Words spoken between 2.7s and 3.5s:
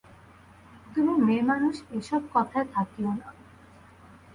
থাকিয়ো না।